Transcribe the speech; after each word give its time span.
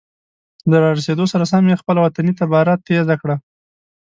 له 0.69 0.77
را 0.83 0.89
رسیدو 0.97 1.25
سره 1.33 1.45
سم 1.51 1.63
یې 1.69 1.79
خپله 1.81 1.99
وطني 2.01 2.31
تباره 2.39 2.73
تیزه 2.85 3.15
کړه. 3.21 3.35